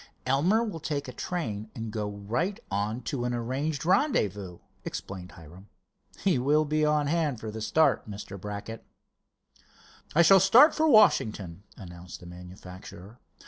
"Elmer 0.25 0.63
will 0.63 0.79
take 0.79 1.07
a 1.07 1.13
train 1.13 1.69
and 1.75 1.91
go 1.93 2.09
right 2.09 2.59
on 2.71 3.03
to 3.03 3.23
an 3.23 3.35
arranged 3.35 3.85
rendezvous," 3.85 4.57
explained 4.83 5.33
Hiram. 5.33 5.69
"He 6.21 6.39
will 6.39 6.65
be 6.65 6.83
on 6.83 7.05
hand 7.05 7.39
for 7.39 7.51
the 7.51 7.61
start, 7.61 8.09
Mr. 8.09 8.41
Brackett." 8.41 8.83
"I 10.15 10.23
shall 10.23 10.39
start 10.39 10.73
for 10.73 10.87
Washington," 10.89 11.61
announced 11.77 12.19
the 12.19 12.25
manufacturer. 12.25 13.19